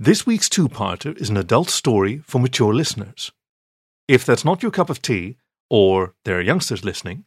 [0.00, 3.32] This week's two parter is an adult story for mature listeners.
[4.06, 7.24] If that's not your cup of tea, or there are youngsters listening,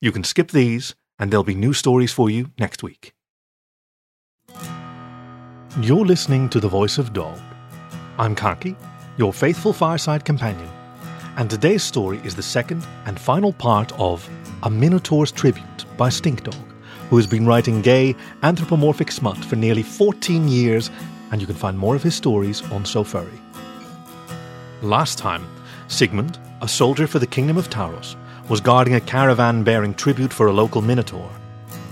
[0.00, 3.14] you can skip these and there'll be new stories for you next week.
[5.80, 7.38] You're listening to The Voice of Dog.
[8.18, 8.74] I'm Khaki,
[9.16, 10.68] your faithful fireside companion,
[11.36, 14.28] and today's story is the second and final part of
[14.64, 16.58] A Minotaur's Tribute by Stinkdog,
[17.10, 20.90] who has been writing gay, anthropomorphic smut for nearly 14 years,
[21.30, 23.40] and you can find more of his stories on So Furry.
[24.82, 25.44] Last time,
[25.88, 28.16] Sigmund, a soldier for the Kingdom of Taros,
[28.48, 31.30] was guarding a caravan bearing tribute for a local minotaur.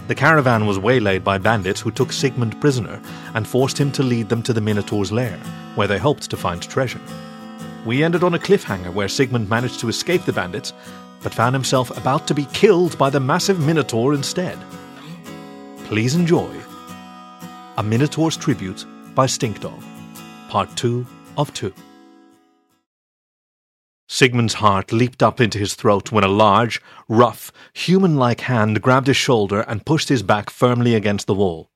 [0.09, 3.01] The caravan was waylaid by bandits who took Sigmund prisoner
[3.35, 5.37] and forced him to lead them to the minotaur's lair,
[5.75, 7.01] where they hoped to find treasure.
[7.85, 10.73] We ended on a cliffhanger where Sigmund managed to escape the bandits,
[11.23, 14.59] but found himself about to be killed by the massive minotaur instead.
[15.87, 16.55] Please enjoy
[17.79, 18.85] A Minotaur's Tribute
[19.17, 19.83] by Stinkdog,
[20.51, 21.07] Part 2
[21.39, 21.73] of 2.
[24.11, 29.07] Sigmund's heart leaped up into his throat when a large, rough, human like hand grabbed
[29.07, 31.71] his shoulder and pushed his back firmly against the wall.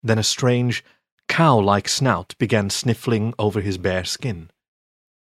[0.00, 0.84] Then a strange,
[1.28, 4.48] cow like snout began sniffling over his bare skin.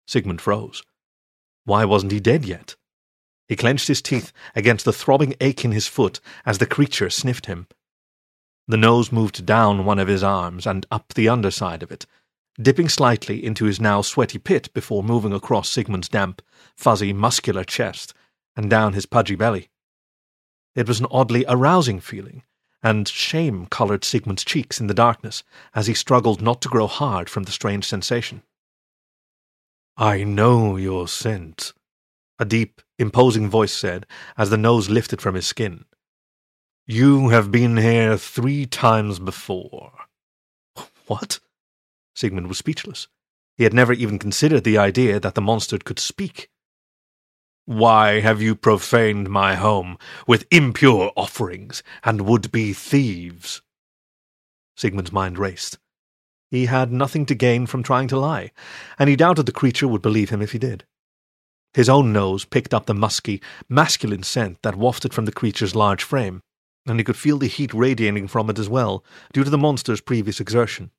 [0.07, 0.85] Sigmund froze.
[1.65, 2.77] Why wasn't he dead yet?
[3.49, 7.47] He clenched his teeth against the throbbing ache in his foot as the creature sniffed
[7.47, 7.67] him.
[8.69, 12.07] The nose moved down one of his arms and up the underside of it,
[12.61, 16.43] dipping slightly into his now sweaty pit before moving across Sigmund's damp,
[16.77, 18.13] fuzzy, muscular chest
[18.57, 19.69] and down his pudgy belly.
[20.75, 22.43] It was an oddly arousing feeling,
[22.83, 25.45] and shame coloured Sigmund's cheeks in the darkness
[25.75, 28.43] as he struggled not to grow hard from the strange sensation.
[29.97, 31.73] I know your scent,
[32.39, 34.07] a deep, imposing voice said
[34.37, 35.85] as the nose lifted from his skin.
[36.89, 39.93] You have been here three times before.
[41.09, 41.41] What?
[42.15, 43.09] Sigmund was speechless.
[43.57, 46.49] He had never even considered the idea that the monster could speak.
[47.65, 53.63] Why have you profaned my home with impure offerings and would-be thieves?
[54.77, 55.79] Sigmund's mind raced.
[56.53, 58.53] He had nothing to gain from trying to lie,
[58.97, 60.85] and he doubted the creature would believe him if he did.
[61.75, 66.05] His own nose picked up the musky, masculine scent that wafted from the creature's large
[66.05, 66.43] frame,
[66.87, 70.01] and he could feel the heat radiating from it as well, due to the monster's
[70.01, 70.91] previous exertion.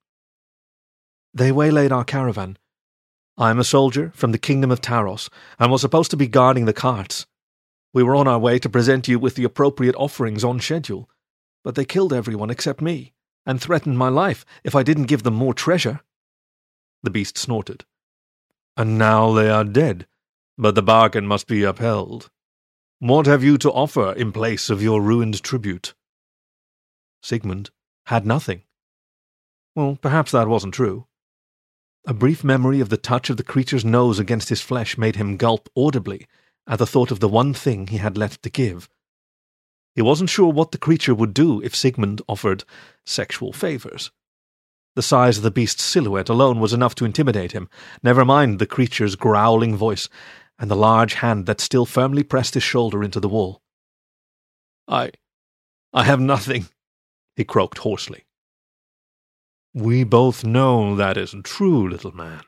[1.33, 2.57] They waylaid our caravan.
[3.37, 6.65] I am a soldier from the kingdom of Taros, and was supposed to be guarding
[6.65, 7.25] the carts.
[7.93, 11.09] We were on our way to present you with the appropriate offerings on schedule,
[11.63, 13.13] but they killed everyone except me,
[13.45, 16.01] and threatened my life if I didn't give them more treasure.
[17.03, 17.85] The beast snorted.
[18.75, 20.07] And now they are dead,
[20.57, 22.29] but the bargain must be upheld.
[22.99, 25.93] What have you to offer in place of your ruined tribute?
[27.21, 27.69] Sigmund
[28.07, 28.63] had nothing.
[29.75, 31.05] Well, perhaps that wasn't true.
[32.07, 35.37] A brief memory of the touch of the creature's nose against his flesh made him
[35.37, 36.25] gulp audibly
[36.65, 38.89] at the thought of the one thing he had left to give.
[39.93, 42.63] He wasn't sure what the creature would do if Sigmund offered
[43.05, 44.09] sexual favors.
[44.95, 47.69] The size of the beast's silhouette alone was enough to intimidate him,
[48.01, 50.09] never mind the creature's growling voice
[50.59, 53.61] and the large hand that still firmly pressed his shoulder into the wall.
[54.87, 55.11] I.
[55.93, 56.67] I have nothing,
[57.35, 58.25] he croaked hoarsely.
[59.73, 62.41] We both know that isn't true, little man,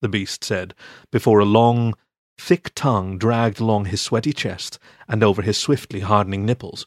[0.00, 0.74] the beast said,
[1.10, 1.94] before a long,
[2.38, 4.78] thick tongue dragged along his sweaty chest
[5.08, 6.86] and over his swiftly hardening nipples.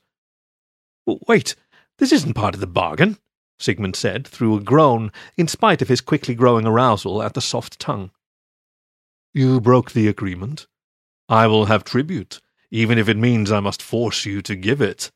[1.05, 1.55] Wait,
[1.97, 3.17] this isn't part of the bargain,
[3.59, 7.79] Sigmund said through a groan, in spite of his quickly growing arousal at the soft
[7.79, 8.11] tongue.
[9.35, 10.65] You broke the agreement.
[11.27, 12.39] I will have tribute,
[12.71, 15.11] even if it means I must force you to give it.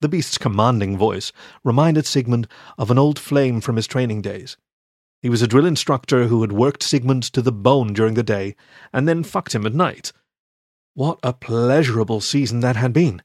[0.00, 1.32] The beast's commanding voice
[1.64, 2.46] reminded Sigmund
[2.78, 4.56] of an old flame from his training days.
[5.20, 8.54] He was a drill instructor who had worked Sigmund to the bone during the day
[8.92, 10.12] and then fucked him at night.
[10.94, 13.20] What a pleasurable season that had been!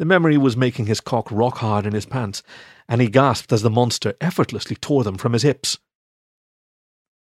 [0.00, 2.42] The memory was making his cock rock hard in his pants,
[2.88, 5.78] and he gasped as the monster effortlessly tore them from his hips.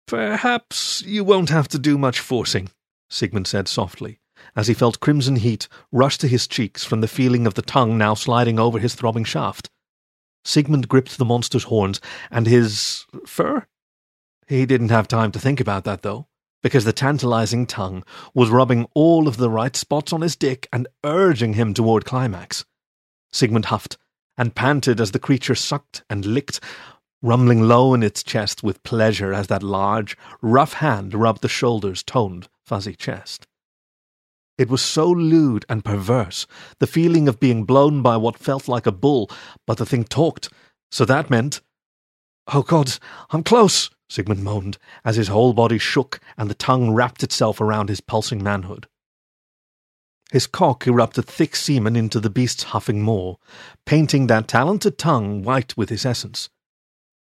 [0.10, 2.70] Perhaps you won't have to do much forcing,
[3.10, 4.20] Sigmund said softly
[4.56, 7.98] as he felt crimson heat rush to his cheeks from the feeling of the tongue
[7.98, 9.70] now sliding over his throbbing shaft.
[10.44, 12.02] Sigmund gripped the monster's horns
[12.32, 13.66] and his fur.
[14.48, 16.28] He didn't have time to think about that, though,
[16.64, 18.04] because the tantalizing tongue
[18.34, 22.66] was rubbing all of the right spots on his dick and urging him toward climax.
[23.32, 23.98] Sigmund huffed
[24.38, 26.60] and panted as the creature sucked and licked,
[27.22, 32.04] rumbling low in its chest with pleasure as that large, rough hand rubbed the shoulder's
[32.04, 33.48] toned, fuzzy chest.
[34.58, 36.46] It was so lewd and perverse,
[36.80, 39.30] the feeling of being blown by what felt like a bull,
[39.66, 40.50] but the thing talked,
[40.92, 41.62] so that meant.
[42.54, 42.98] Oh God,
[43.32, 47.90] I'm close, Sigmund moaned, as his whole body shook and the tongue wrapped itself around
[47.90, 48.88] his pulsing manhood.
[50.32, 53.36] His cock erupted thick semen into the beast's huffing maw,
[53.86, 56.50] painting that talented tongue white with his essence.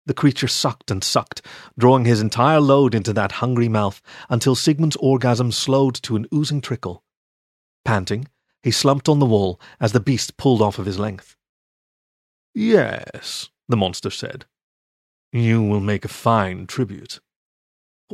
[0.07, 1.41] The creature sucked and sucked,
[1.79, 6.61] drawing his entire load into that hungry mouth until Sigmund's orgasm slowed to an oozing
[6.61, 7.03] trickle.
[7.85, 8.29] Panting,
[8.63, 11.37] he slumped on the wall as the beast pulled off of his length.
[12.55, 14.45] Yes, the monster said.
[15.33, 17.21] You will make a fine tribute.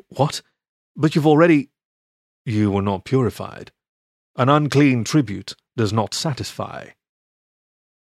[0.09, 0.43] What?
[0.97, 1.71] But you've already.
[2.45, 3.73] You were not purified.
[4.37, 6.91] An unclean tribute does not satisfy.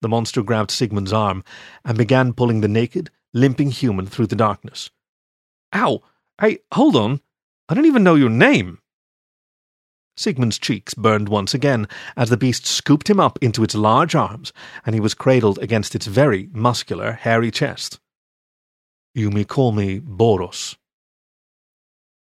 [0.02, 1.44] The monster grabbed Sigmund's arm
[1.86, 4.90] and began pulling the naked, limping human through the darkness.
[5.74, 6.02] Ow!
[6.40, 7.22] Hey, hold on!
[7.68, 8.80] I don't even know your name!
[10.16, 14.54] Sigmund's cheeks burned once again as the beast scooped him up into its large arms
[14.86, 18.00] and he was cradled against its very muscular, hairy chest.
[19.16, 20.76] You may call me Boros.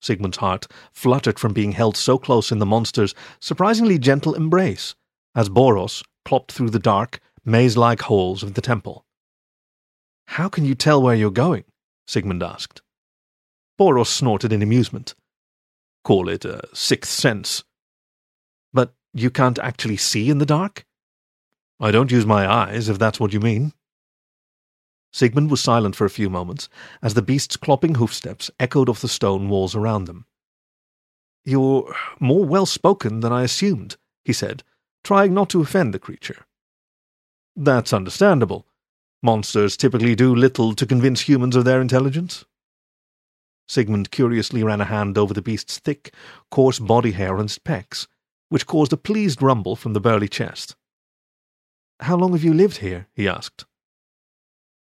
[0.03, 4.95] Sigmund's heart fluttered from being held so close in the monster's surprisingly gentle embrace
[5.35, 9.05] as Boros clopped through the dark, maze like halls of the temple.
[10.35, 11.65] How can you tell where you're going?
[12.07, 12.83] Sigmund asked.
[13.77, 15.17] Boros snorted in amusement.
[16.05, 17.65] Call it a sixth sense.
[18.73, 20.87] But you can't actually see in the dark?
[21.81, 23.73] I don't use my eyes, if that's what you mean.
[25.13, 26.69] Sigmund was silent for a few moments,
[27.03, 30.27] as the beast's clopping hoofsteps echoed off the stone walls around them.
[31.45, 34.63] You're more well spoken than I assumed, he said,
[35.03, 36.47] trying not to offend the creature.
[37.57, 38.69] That's understandable.
[39.23, 42.45] Monsters typically do little to convince humans of their intelligence.
[43.69, 46.15] Sigmund curiously ran a hand over the beast's thick,
[46.51, 48.07] coarse body hair on its pecs,
[48.49, 50.75] which caused a pleased rumble from the burly chest.
[52.01, 53.07] How long have you lived here?
[53.15, 53.67] he asked.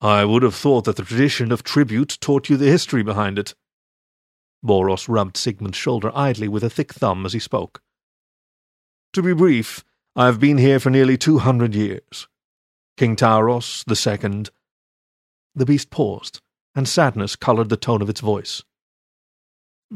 [0.02, 3.56] I would have thought that the tradition of tribute taught you the history behind it.
[4.64, 7.82] Boros rubbed Sigmund's shoulder idly with a thick thumb as he spoke.
[9.14, 9.86] To be brief,
[10.16, 12.28] I have been here for nearly two hundred years.
[12.98, 14.50] King Taros the second.
[15.54, 16.42] The beast paused,
[16.74, 18.64] and sadness coloured the tone of its voice.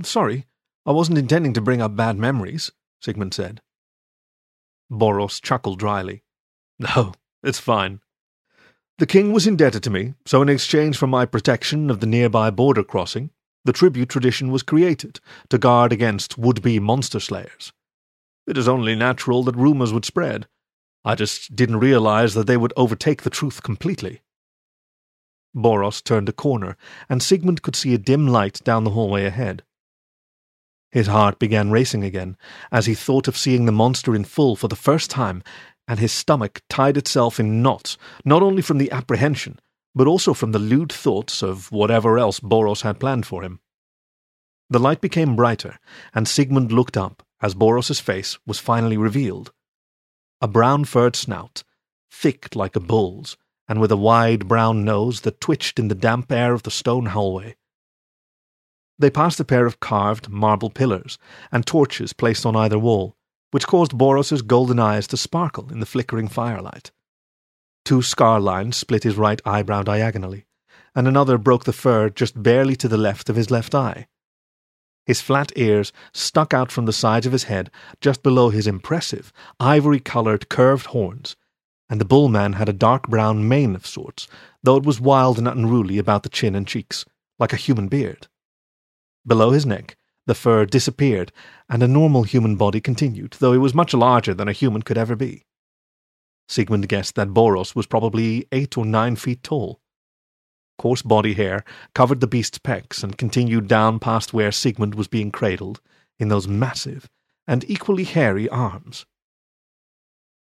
[0.04, 0.48] Sorry,
[0.86, 3.62] I wasn't intending to bring up bad memories, Sigmund said.
[4.92, 6.24] Boros chuckled dryly.
[6.82, 7.14] No,
[7.44, 8.00] it's fine.
[9.00, 12.52] The king was indebted to me, so in exchange for my protection of the nearby
[12.52, 13.32] border crossing,
[13.66, 15.20] the tribute tradition was created
[15.50, 17.74] to guard against would-be monster slayers.
[18.48, 20.48] It is only natural that rumors would spread,
[21.06, 24.22] I just didn't realize that they would overtake the truth completely.
[25.56, 29.64] Boros turned a corner, and Sigmund could see a dim light down the hallway ahead.
[30.92, 32.36] His heart began racing again
[32.72, 35.44] as he thought of seeing the monster in full for the first time,
[35.88, 39.60] and his stomach tied itself in knots, not only from the apprehension,
[39.96, 43.60] but also from the lewd thoughts of whatever else Boros had planned for him.
[44.70, 45.80] The light became brighter,
[46.14, 49.52] and Sigmund looked up as Boros's face was finally revealed
[50.42, 51.64] a brown furred snout,
[52.12, 53.38] thick like a bull's,
[53.68, 57.08] and with a wide brown nose that twitched in the damp air of the stone
[57.08, 57.56] hallway.
[58.98, 61.18] They passed a pair of carved marble pillars
[61.52, 63.16] and torches placed on either wall,
[63.52, 66.92] which caused Boros's golden eyes to sparkle in the flickering firelight.
[67.86, 70.46] Two scar lines split his right eyebrow diagonally,
[70.96, 74.08] and another broke the fur just barely to the left of his left eye.
[75.10, 79.34] His flat ears stuck out from the sides of his head just below his impressive,
[79.60, 81.36] ivory coloured, curved horns,
[81.90, 84.28] and the bull man had a dark brown mane of sorts,
[84.62, 87.06] though it was wild and unruly about the chin and cheeks,
[87.40, 88.28] like a human beard.
[89.26, 89.98] Below his neck,
[90.28, 91.32] the fur disappeared,
[91.68, 95.00] and a normal human body continued, though it was much larger than a human could
[95.00, 95.44] ever be.
[96.48, 99.80] Sigmund guessed that Boros was probably eight or nine feet tall,
[100.80, 105.30] coarse body hair covered the beast's pecs and continued down past where Sigmund was being
[105.32, 105.80] cradled
[106.18, 107.08] in those massive
[107.48, 109.06] and equally hairy arms.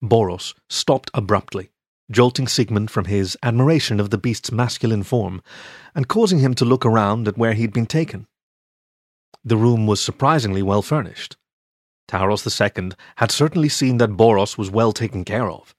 [0.03, 1.69] Boros stopped abruptly,
[2.11, 5.41] jolting Sigmund from his admiration of the beast's masculine form
[5.93, 8.27] and causing him to look around at where he'd been taken.
[9.43, 11.37] The room was surprisingly well furnished.
[12.07, 15.74] Taros II had certainly seen that Boros was well taken care of.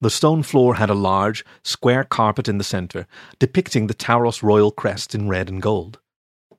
[0.00, 3.06] The stone floor had a large, square carpet in the centre,
[3.38, 6.00] depicting the Taros royal crest in red and gold.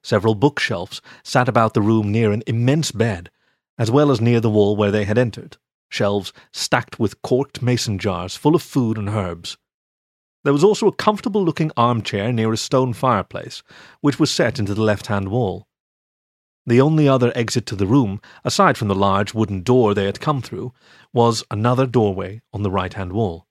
[0.02, 3.30] Several bookshelves sat about the room near an immense bed,
[3.78, 5.58] as well as near the wall where they had entered,
[5.90, 9.58] shelves stacked with corked mason jars full of food and herbs.
[10.44, 13.62] There was also a comfortable looking armchair near a stone fireplace,
[14.02, 15.67] which was set into the left hand wall.
[16.68, 20.20] The only other exit to the room, aside from the large wooden door they had
[20.20, 20.74] come through,
[21.14, 23.48] was another doorway on the right hand wall.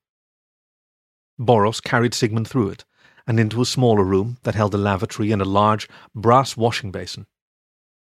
[1.40, 2.84] Boros carried Sigmund through it,
[3.26, 7.26] and into a smaller room that held a lavatory and a large brass washing basin.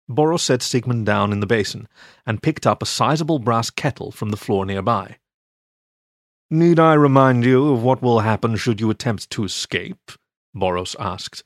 [0.09, 1.87] Boros set Sigmund down in the basin
[2.25, 5.17] and picked up a sizable brass kettle from the floor nearby.
[6.49, 10.11] Need I remind you of what will happen should you attempt to escape?
[10.55, 11.43] Boros asked,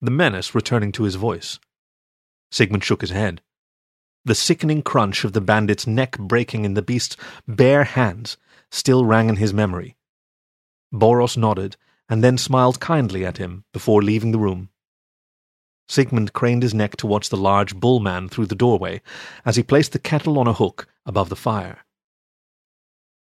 [0.00, 1.58] the menace returning to his voice.
[2.52, 3.40] Sigmund shook his head.
[4.24, 7.16] The sickening crunch of the bandit's neck breaking in the beast's
[7.48, 8.36] bare hands
[8.70, 9.96] still rang in his memory.
[10.92, 11.76] Boros nodded
[12.08, 14.68] and then smiled kindly at him before leaving the room.
[15.88, 19.00] Sigmund craned his neck to watch the large bull man through the doorway
[19.44, 21.78] as he placed the kettle on a hook above the fire.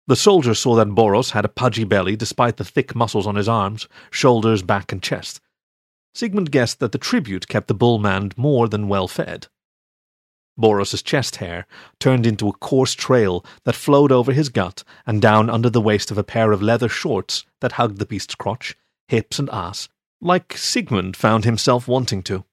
[0.06, 3.48] The soldier saw that Boros had a pudgy belly despite the thick muscles on his
[3.48, 5.42] arms, shoulders, back, and chest.
[6.18, 9.46] Sigmund guessed that the tribute kept the bull man more than well fed.
[10.56, 11.64] Boros's chest hair
[12.00, 16.10] turned into a coarse trail that flowed over his gut and down under the waist
[16.10, 18.74] of a pair of leather shorts that hugged the beast's crotch,
[19.06, 19.88] hips, and ass,
[20.20, 22.44] like Sigmund found himself wanting to.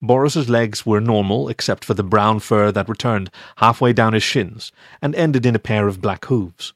[0.00, 4.70] Boros's legs were normal except for the brown fur that returned halfway down his shins
[5.02, 6.72] and ended in a pair of black hooves.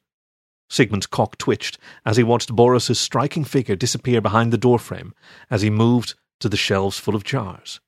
[0.71, 5.13] Sigmund's cock twitched as he watched Boros's striking figure disappear behind the doorframe
[5.51, 7.81] as he moved to the shelves full of jars.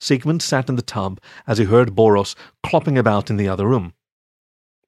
[0.00, 2.34] Sigmund sat in the tub as he heard Boros
[2.66, 3.94] clopping about in the other room.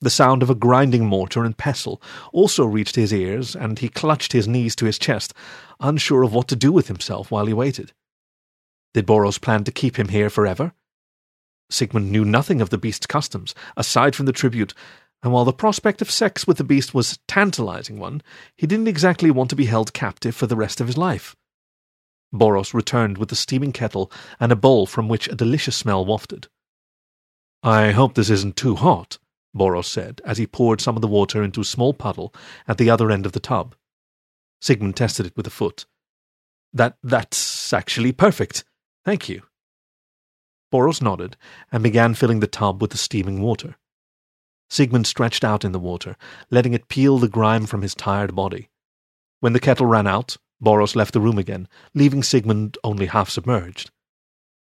[0.01, 4.33] The sound of a grinding mortar and pestle also reached his ears, and he clutched
[4.33, 5.33] his knees to his chest,
[5.81, 7.93] unsure of what to do with himself while he waited.
[8.93, 10.75] Did Boros plan to keep him here forever?
[11.71, 14.75] Sigmund knew nothing of the beast's customs, aside from the tribute,
[15.27, 18.23] and while the prospect of sex with the beast was a tantalizing one,
[18.57, 21.35] he didn't exactly want to be held captive for the rest of his life.
[22.33, 26.47] Boros returned with a steaming kettle and a bowl from which a delicious smell wafted.
[27.61, 29.19] I hope this isn't too hot,
[29.53, 32.33] Boros said as he poured some of the water into a small puddle
[32.69, 33.75] at the other end of the tub.
[34.61, 35.87] Sigmund tested it with a foot.
[36.73, 38.63] That that's actually perfect.
[39.05, 39.43] Thank you.
[40.73, 41.37] Boros nodded
[41.73, 43.75] and began filling the tub with the steaming water.
[44.69, 46.17] Sigmund stretched out in the water,
[46.51, 48.69] letting it peel the grime from his tired body.
[49.41, 53.91] When the kettle ran out, Boros left the room again, leaving Sigmund only half submerged.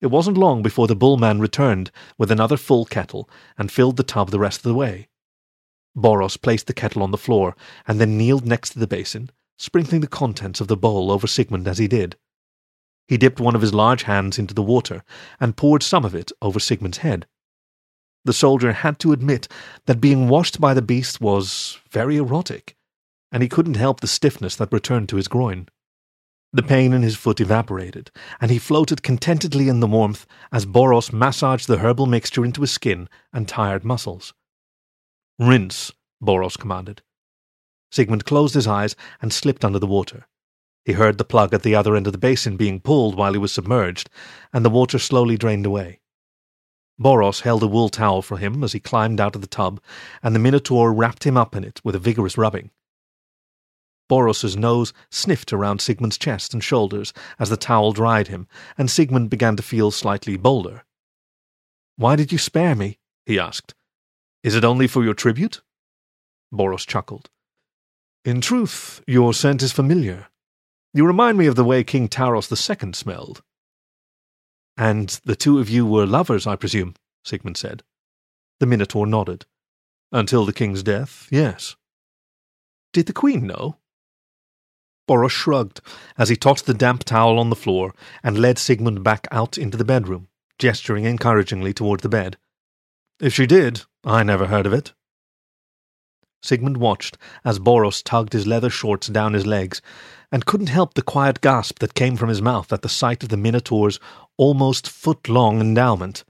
[0.01, 4.31] It wasn't long before the bullman returned with another full kettle and filled the tub
[4.31, 5.07] the rest of the way.
[5.95, 7.55] Boros placed the kettle on the floor
[7.87, 11.67] and then kneeled next to the basin, sprinkling the contents of the bowl over Sigmund
[11.67, 12.17] as he did.
[13.07, 15.03] He dipped one of his large hands into the water
[15.39, 17.27] and poured some of it over Sigmund's head.
[18.25, 19.47] The soldier had to admit
[19.85, 22.75] that being washed by the beast was very erotic,
[23.31, 25.67] and he couldn't help the stiffness that returned to his groin.
[26.53, 31.11] The pain in his foot evaporated, and he floated contentedly in the warmth as Boros
[31.11, 34.33] massaged the herbal mixture into his skin and tired muscles.
[35.39, 37.01] Rinse, Boros commanded.
[37.91, 40.27] Sigmund closed his eyes and slipped under the water.
[40.85, 43.39] He heard the plug at the other end of the basin being pulled while he
[43.39, 44.09] was submerged,
[44.53, 46.01] and the water slowly drained away.
[46.99, 49.81] Boros held a wool towel for him as he climbed out of the tub,
[50.21, 52.69] and the Minotaur wrapped him up in it with a vigorous rubbing.
[54.09, 58.47] Boros's nose sniffed around Sigmund's chest and shoulders as the towel dried him,
[58.77, 60.83] and Sigmund began to feel slightly bolder.
[61.95, 62.99] Why did you spare me?
[63.25, 63.73] he asked.
[64.43, 65.61] Is it only for your tribute?
[66.53, 67.29] Boros chuckled.
[68.25, 70.27] In truth, your scent is familiar.
[70.93, 73.41] You remind me of the way King Taros II smelled.
[74.77, 77.83] And the two of you were lovers, I presume, Sigmund said.
[78.59, 79.45] The Minotaur nodded.
[80.11, 81.75] Until the king's death, yes.
[82.91, 83.77] Did the queen know?
[85.07, 85.81] Boros shrugged
[86.17, 89.77] as he tossed the damp towel on the floor and led Sigmund back out into
[89.77, 90.27] the bedroom,
[90.57, 92.37] gesturing encouragingly toward the bed.
[93.19, 94.93] If she did, I never heard of it.
[96.41, 99.81] Sigmund watched as Boros tugged his leather shorts down his legs
[100.31, 103.29] and couldn't help the quiet gasp that came from his mouth at the sight of
[103.29, 103.99] the Minotaur's
[104.37, 106.23] almost foot-long endowment.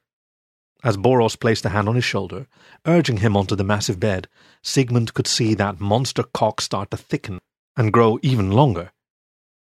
[0.83, 2.47] As Boros placed a hand on his shoulder,
[2.85, 4.27] urging him onto the massive bed,
[4.61, 7.39] Sigmund could see that monster cock start to thicken
[7.77, 8.91] and grow even longer.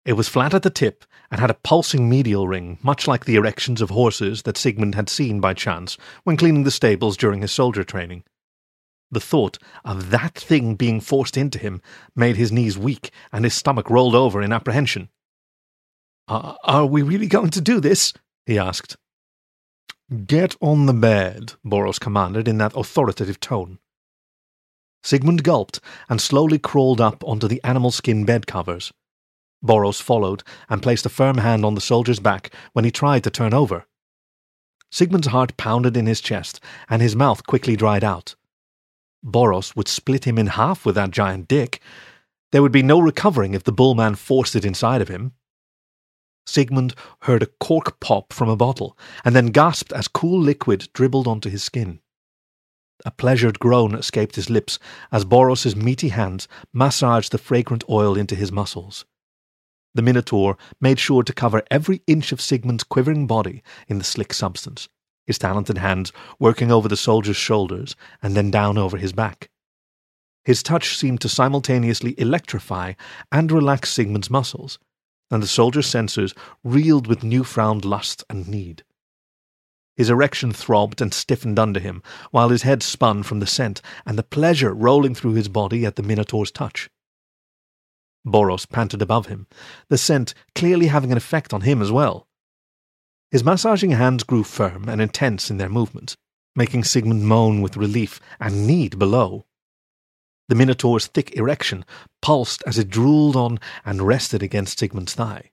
[0.03, 3.35] It was flat at the tip and had a pulsing medial ring, much like the
[3.35, 7.51] erections of horses that Sigmund had seen by chance when cleaning the stables during his
[7.51, 8.23] soldier training.
[9.11, 11.81] The thought of that thing being forced into him
[12.15, 15.09] made his knees weak and his stomach rolled over in apprehension.
[16.27, 18.13] Uh, are we really going to do this?
[18.45, 18.97] He asked.
[20.25, 23.79] Get on the bed, Boros commanded in that authoritative tone.
[25.03, 25.79] Sigmund gulped
[26.09, 28.91] and slowly crawled up onto the animal skin bed covers.
[29.63, 33.29] Boros followed and placed a firm hand on the soldier's back when he tried to
[33.29, 33.85] turn over.
[34.91, 38.35] Sigmund's heart pounded in his chest, and his mouth quickly dried out.
[39.25, 41.79] Boros would split him in half with that giant dick.
[42.51, 45.33] There would be no recovering if the bullman forced it inside of him.
[46.45, 51.27] Sigmund heard a cork pop from a bottle, and then gasped as cool liquid dribbled
[51.27, 51.99] onto his skin.
[53.05, 54.77] A pleasured groan escaped his lips
[55.11, 59.05] as Boros's meaty hands massaged the fragrant oil into his muscles.
[59.93, 64.33] The Minotaur made sure to cover every inch of Sigmund's quivering body in the slick
[64.33, 64.87] substance,
[65.25, 69.49] his talented hands working over the soldier's shoulders and then down over his back.
[70.45, 72.93] His touch seemed to simultaneously electrify
[73.31, 74.79] and relax Sigmund's muscles,
[75.31, 78.83] and the soldier's senses reeled with new-found lust and need.
[79.95, 84.17] His erection throbbed and stiffened under him, while his head spun from the scent and
[84.17, 86.89] the pleasure rolling through his body at the Minotaur's touch.
[88.25, 89.47] Boros panted above him,
[89.89, 92.27] the scent clearly having an effect on him as well.
[93.31, 96.15] His massaging hands grew firm and intense in their movements,
[96.55, 99.45] making Sigmund moan with relief and need below.
[100.51, 101.85] The Minotaur's thick erection
[102.21, 105.51] pulsed as it drooled on and rested against Sigmund's thigh.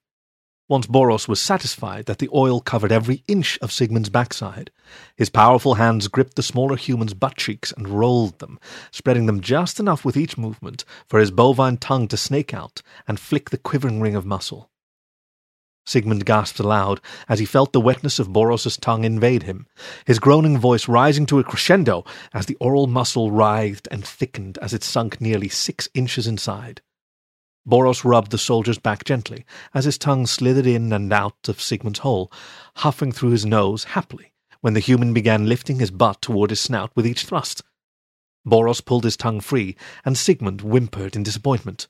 [0.69, 4.73] Once Boros was satisfied that the oil covered every inch of Sigmund's backside,
[5.15, 8.59] his powerful hands gripped the smaller human's butt cheeks and rolled them,
[8.91, 13.21] spreading them just enough with each movement for his bovine tongue to snake out and
[13.21, 14.69] flick the quivering ring of muscle.
[15.89, 19.67] Sigmund gasped aloud as he felt the wetness of Boros's tongue invade him,
[20.05, 22.05] his groaning voice rising to a crescendo
[22.35, 26.83] as the oral muscle writhed and thickened as it sunk nearly six inches inside.
[27.67, 32.01] Boros rubbed the soldier's back gently as his tongue slithered in and out of Sigmund's
[32.01, 32.31] hole,
[32.77, 36.93] huffing through his nose happily when the human began lifting his butt toward his snout
[36.95, 37.63] with each thrust.
[38.47, 41.89] Boros pulled his tongue free, and Sigmund whimpered in disappointment.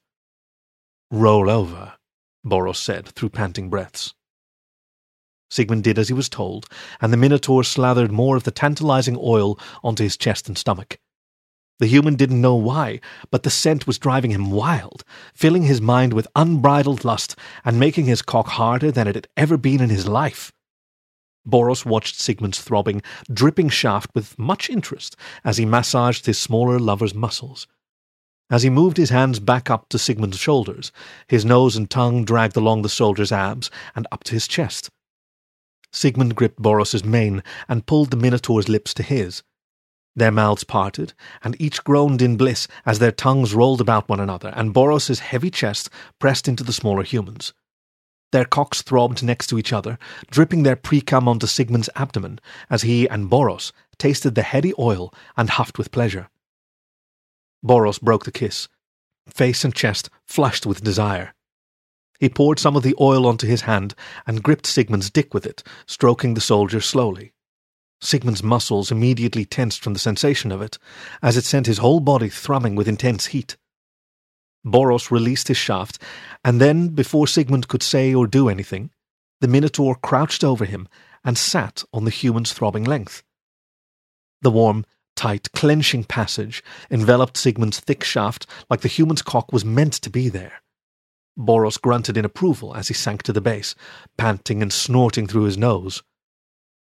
[1.10, 1.94] Roll over,
[2.48, 4.14] Boros said through panting breaths.
[5.50, 6.66] Sigmund did as he was told,
[7.00, 10.98] and the Minotaur slathered more of the tantalizing oil onto his chest and stomach.
[11.78, 13.00] The human didn't know why,
[13.30, 18.06] but the scent was driving him wild, filling his mind with unbridled lust and making
[18.06, 20.52] his cock harder than it had ever been in his life.
[21.48, 23.00] Boros watched Sigmund's throbbing,
[23.32, 27.66] dripping shaft with much interest as he massaged his smaller lover's muscles.
[28.50, 30.90] As he moved his hands back up to Sigmund's shoulders,
[31.26, 34.90] his nose and tongue dragged along the soldier's abs and up to his chest.
[35.92, 39.42] Sigmund gripped Boros's mane and pulled the Minotaur's lips to his.
[40.16, 44.52] Their mouths parted, and each groaned in bliss as their tongues rolled about one another,
[44.56, 47.52] and Boros's heavy chest pressed into the smaller humans.
[48.32, 49.98] Their cocks throbbed next to each other,
[50.30, 55.50] dripping their precum onto Sigmund's abdomen, as he and Boros tasted the heady oil and
[55.50, 56.28] huffed with pleasure.
[57.64, 58.68] Boros broke the kiss,
[59.28, 61.34] face and chest flushed with desire.
[62.18, 63.94] He poured some of the oil onto his hand
[64.26, 67.32] and gripped Sigmund's dick with it, stroking the soldier slowly.
[68.00, 70.78] Sigmund's muscles immediately tensed from the sensation of it,
[71.22, 73.56] as it sent his whole body thrumming with intense heat.
[74.64, 76.00] Boros released his shaft,
[76.44, 78.90] and then, before Sigmund could say or do anything,
[79.40, 80.88] the Minotaur crouched over him
[81.24, 83.22] and sat on the human's throbbing length.
[84.42, 84.84] The warm,
[85.18, 90.28] tight, clenching passage enveloped Sigmund's thick shaft like the human's cock was meant to be
[90.28, 90.62] there.
[91.36, 93.74] Boros grunted in approval as he sank to the base,
[94.16, 96.04] panting and snorting through his nose.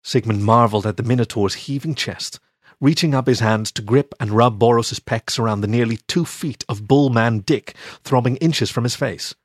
[0.02, 2.40] Sigmund marvelled at the Minotaur's heaving chest,
[2.80, 6.64] reaching up his hands to grip and rub Boros's pecs around the nearly two feet
[6.68, 9.36] of bull-man dick throbbing inches from his face.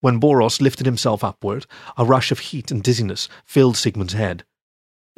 [0.00, 1.66] When Boros lifted himself upward,
[1.98, 4.44] a rush of heat and dizziness filled Sigmund's head.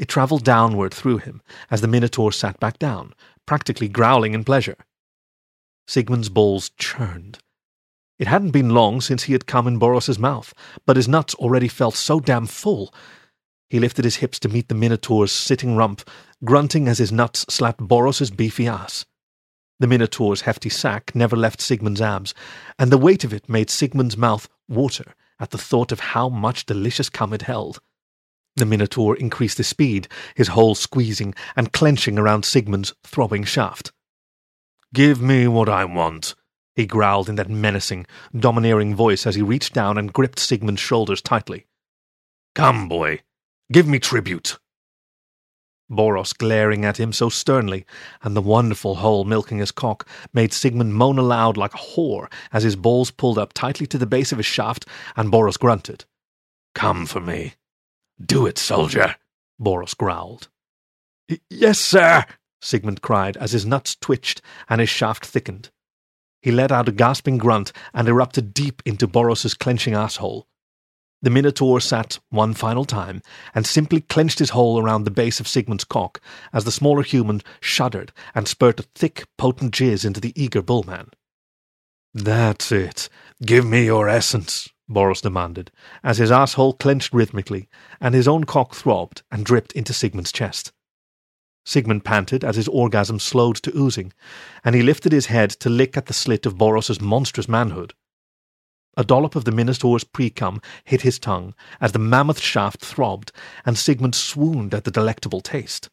[0.00, 3.12] It travelled downward through him as the Minotaur sat back down,
[3.44, 4.78] practically growling in pleasure.
[5.86, 7.38] Sigmund's balls churned.
[8.18, 10.54] It hadn't been long since he had come in Boros's mouth,
[10.86, 12.94] but his nuts already felt so damn full
[13.68, 16.08] he lifted his hips to meet the Minotaur's sitting rump,
[16.42, 19.04] grunting as his nuts slapped Boros's beefy ass.
[19.80, 22.32] The Minotaur's hefty sack never left Sigmund's abs,
[22.78, 26.64] and the weight of it made Sigmund's mouth water at the thought of how much
[26.64, 27.80] delicious cum it held.
[28.60, 33.90] The Minotaur increased his speed, his hole squeezing and clenching around Sigmund's throbbing shaft.
[34.92, 36.34] Give me what I want,
[36.76, 38.06] he growled in that menacing,
[38.38, 41.64] domineering voice as he reached down and gripped Sigmund's shoulders tightly.
[42.54, 43.20] Come, boy,
[43.72, 44.58] Give me tribute.
[45.90, 47.86] Boros glaring at him so sternly,
[48.22, 52.62] and the wonderful hole milking his cock, made Sigmund moan aloud like a whore as
[52.62, 56.04] his balls pulled up tightly to the base of his shaft, and Boros grunted.
[56.74, 57.54] Come for me.
[58.24, 59.16] Do it, soldier,
[59.60, 60.48] Boros growled.
[61.48, 62.24] Yes, sir,
[62.60, 65.70] Sigmund cried as his nuts twitched and his shaft thickened.
[66.42, 70.46] He let out a gasping grunt and erupted deep into Boros's clenching asshole.
[71.22, 73.20] The Minotaur sat one final time
[73.54, 76.20] and simply clenched his hole around the base of Sigmund's cock
[76.52, 81.10] as the smaller human shuddered and spurted thick, potent jizz into the eager bullman.
[82.14, 83.10] That's it.
[83.42, 85.70] Give me your essence, Boros demanded,
[86.02, 87.68] as his asshole clenched rhythmically,
[88.00, 90.72] and his own cock throbbed and dripped into Sigmund's chest.
[91.64, 94.12] Sigmund panted as his orgasm slowed to oozing,
[94.64, 97.94] and he lifted his head to lick at the slit of Boros's monstrous manhood.
[98.96, 103.30] A dollop of the Minotaur's precum hit his tongue as the mammoth shaft throbbed,
[103.64, 105.88] and Sigmund swooned at the delectable taste.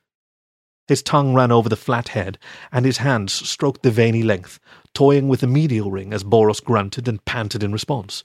[0.88, 2.40] His tongue ran over the flat head,
[2.72, 4.60] and his hands stroked the veiny length,
[4.94, 8.24] toying with the medial ring as Boros grunted and panted in response.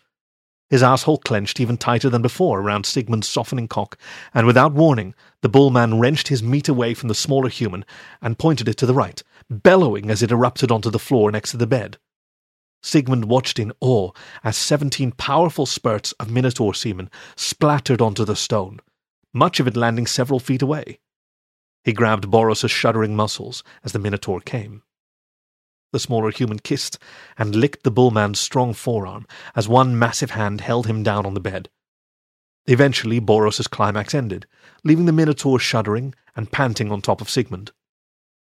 [0.72, 3.98] His asshole clenched even tighter than before around Sigmund's softening cock,
[4.32, 7.84] and without warning, the bull man wrenched his meat away from the smaller human
[8.22, 11.58] and pointed it to the right, bellowing as it erupted onto the floor next to
[11.58, 11.98] the bed.
[12.82, 18.80] Sigmund watched in awe as seventeen powerful spurts of Minotaur semen splattered onto the stone,
[19.34, 21.00] much of it landing several feet away.
[21.84, 24.84] He grabbed Boros's shuddering muscles as the Minotaur came.
[25.92, 26.98] The smaller human kissed
[27.38, 31.40] and licked the bullman's strong forearm as one massive hand held him down on the
[31.40, 31.68] bed.
[32.66, 34.46] Eventually, Boros's climax ended,
[34.84, 37.72] leaving the Minotaur shuddering and panting on top of Sigmund.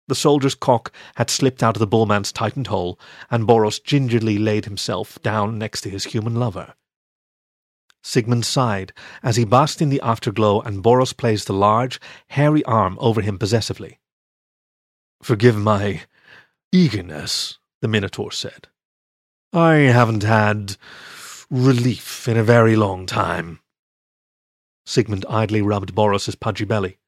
[0.08, 2.98] The soldier's cock had slipped out of the bullman's tightened hole,
[3.30, 6.74] and Boros gingerly laid himself down next to his human lover.
[8.02, 12.96] Sigmund sighed as he basked in the afterglow and Boros placed a large, hairy arm
[13.00, 13.98] over him possessively.
[15.22, 16.02] Forgive my
[16.72, 18.68] eagerness, the Minotaur said.
[19.52, 20.76] I haven't had
[21.50, 23.60] relief in a very long time.
[24.84, 26.98] Sigmund idly rubbed Boros's pudgy belly.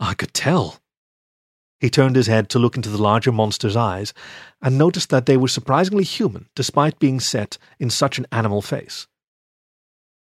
[0.00, 0.80] I could tell.
[1.80, 4.14] He turned his head to look into the larger monster's eyes
[4.62, 9.06] and noticed that they were surprisingly human despite being set in such an animal face.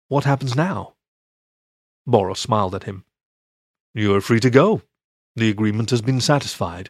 [0.07, 0.95] What happens now?
[2.07, 3.05] Boros smiled at him.
[3.93, 4.81] You are free to go.
[5.35, 6.89] The agreement has been satisfied.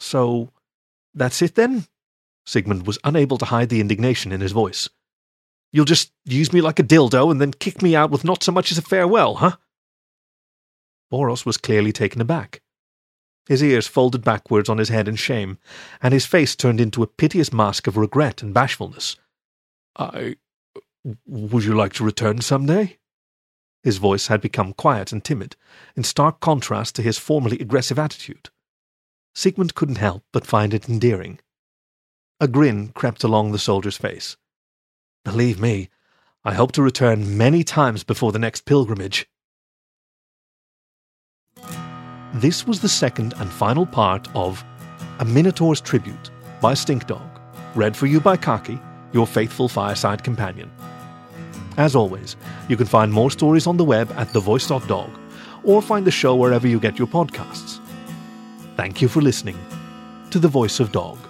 [0.00, 0.50] So,
[1.14, 1.86] that's it then?
[2.46, 4.88] Sigmund was unable to hide the indignation in his voice.
[5.72, 8.52] You'll just use me like a dildo and then kick me out with not so
[8.52, 9.56] much as a farewell, huh?
[11.12, 12.60] Boros was clearly taken aback.
[13.46, 15.58] His ears folded backwards on his head in shame,
[16.02, 19.16] and his face turned into a piteous mask of regret and bashfulness.
[19.96, 20.36] I.
[21.26, 22.98] Would you like to return some day?
[23.82, 25.56] His voice had become quiet and timid,
[25.94, 28.48] in stark contrast to his formerly aggressive attitude.
[29.34, 31.40] Sigmund couldn't help but find it endearing.
[32.40, 34.36] A grin crept along the soldier's face.
[35.24, 35.88] Believe me,
[36.44, 39.26] I hope to return many times before the next pilgrimage.
[42.34, 44.64] This was the second and final part of
[45.20, 47.40] A Minotaur's Tribute by Stinkdog,
[47.74, 48.78] read for you by Khaki,
[49.12, 50.70] your faithful fireside companion.
[51.76, 52.36] As always,
[52.68, 55.10] you can find more stories on the web at thevoice.dog
[55.62, 57.80] or find the show wherever you get your podcasts.
[58.76, 59.56] Thank you for listening
[60.30, 61.23] to The Voice of Dog.